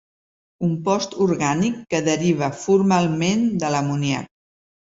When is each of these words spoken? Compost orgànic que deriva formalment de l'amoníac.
Compost 0.63 1.13
orgànic 1.25 1.77
que 1.95 2.01
deriva 2.09 2.51
formalment 2.65 3.47
de 3.65 3.73
l'amoníac. 3.77 4.31